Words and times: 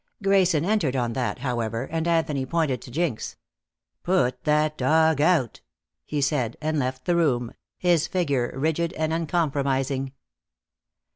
Grayson 0.23 0.65
entered 0.65 0.95
on 0.95 1.13
that, 1.13 1.37
however, 1.37 1.83
and 1.91 2.07
Anthony 2.07 2.43
pointed 2.43 2.81
to 2.81 2.89
Jinx. 2.89 3.35
"Put 4.01 4.45
that 4.45 4.75
dog 4.75 5.21
out," 5.21 5.61
he 6.05 6.21
said, 6.21 6.57
and 6.59 6.79
left 6.79 7.05
the 7.05 7.15
room, 7.15 7.53
his 7.77 8.07
figure 8.07 8.51
rigid 8.57 8.93
and 8.93 9.13
uncompromising. 9.13 10.13